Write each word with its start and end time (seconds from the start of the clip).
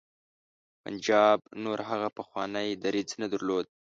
پنجاب 0.83 1.39
نور 1.63 1.79
هغه 1.89 2.07
پخوانی 2.17 2.69
دریځ 2.83 3.09
نه 3.21 3.27
درلود. 3.33 3.65